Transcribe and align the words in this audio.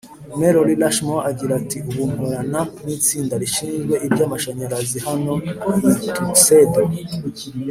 Mallory 0.39 0.75
Rushmore 0.81 1.25
agira 1.29 1.51
ati 1.61 1.77
ubu 1.89 2.03
nkorana 2.11 2.61
n 2.85 2.87
itsinda 2.97 3.35
rishinzwe 3.41 3.95
iby 4.05 4.19
amashanyarazi 4.25 4.97
hano 5.07 5.33
i 6.07 6.09
Tuxedo 6.15 6.81